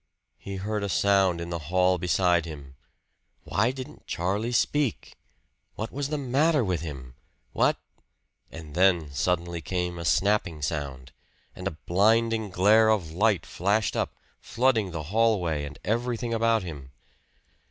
[0.39, 2.75] He heard a sound in the hall beside him.
[3.43, 5.15] Why didn't Charlie speak?
[5.75, 7.13] What was the matter with him?
[7.53, 7.77] What
[8.51, 11.11] And then suddenly came a snapping sound,
[11.55, 16.89] and a blinding glare of light flashed up, flooding the hallway and everything about him.